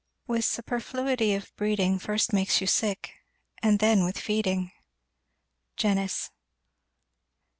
With 0.25 0.45
superfluity 0.45 1.35
of 1.35 1.55
breeding 1.55 1.99
First 1.99 2.33
makes 2.33 2.59
you 2.59 2.65
sick, 2.65 3.13
and 3.61 3.77
then 3.77 4.03
with 4.03 4.17
feeding. 4.17 4.71
Jenyns. 5.77 6.31